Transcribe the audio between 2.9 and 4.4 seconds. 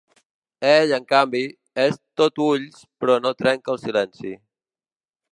però no trenca el silenci.